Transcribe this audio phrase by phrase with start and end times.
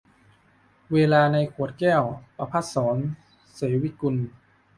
[0.93, 2.03] เวลาในขวดแก้ว-
[2.37, 2.97] ประภัสสร
[3.53, 4.15] เสวิกุล